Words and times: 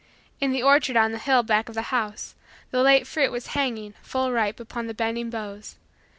In 0.39 0.51
the 0.51 0.63
orchard 0.63 0.97
on 0.97 1.11
the 1.11 1.19
hill 1.19 1.43
back 1.43 1.69
of 1.69 1.75
the 1.75 1.93
house, 1.93 2.33
the 2.71 2.81
late 2.81 3.05
fruit 3.05 3.31
was 3.31 3.45
hanging, 3.53 3.93
full 4.01 4.31
ripe, 4.31 4.59
upon 4.59 4.87
the 4.87 4.95
bending 4.95 5.29
boughs. 5.29 5.75